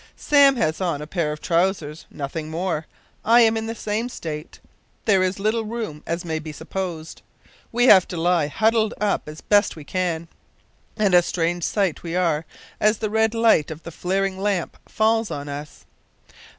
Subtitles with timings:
[0.17, 2.87] Sam has on a pair of trousers nothing more.
[3.23, 4.59] I am in the same state!
[5.05, 7.21] There is little room, as may be supposed.
[7.71, 10.27] We have to lie huddled up as we best can,
[10.97, 12.45] and a strange sight we are
[12.79, 15.85] as the red light of the flaring lamp falls on us.